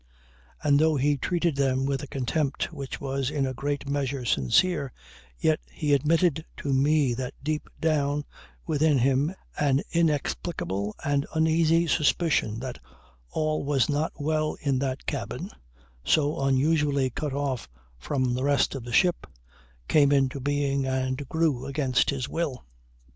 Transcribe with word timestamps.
And 0.63 0.79
though 0.79 0.95
he 0.95 1.15
treated 1.15 1.55
them 1.57 1.85
with 1.85 2.01
a 2.01 2.07
contempt 2.07 2.73
which 2.73 2.99
was 2.99 3.29
in 3.29 3.45
a 3.45 3.53
great 3.53 3.87
measure 3.87 4.25
sincere, 4.25 4.91
yet 5.37 5.59
he 5.71 5.93
admitted 5.93 6.43
to 6.57 6.73
me 6.73 7.13
that 7.13 7.35
deep 7.43 7.69
down 7.79 8.25
within 8.65 8.97
him 8.97 9.35
an 9.59 9.81
inexplicable 9.91 10.95
and 11.05 11.27
uneasy 11.35 11.85
suspicion 11.85 12.59
that 12.61 12.79
all 13.29 13.63
was 13.63 13.89
not 13.89 14.11
well 14.15 14.57
in 14.61 14.79
that 14.79 15.05
cabin, 15.05 15.51
so 16.03 16.41
unusually 16.43 17.11
cut 17.11 17.33
off 17.33 17.69
from 17.99 18.33
the 18.33 18.43
rest 18.43 18.73
of 18.73 18.83
the 18.85 18.91
ship, 18.93 19.27
came 19.87 20.11
into 20.11 20.39
being 20.39 20.83
and 20.87 21.29
grew 21.29 21.67
against 21.67 22.09
his 22.09 22.27
will. 22.27 22.65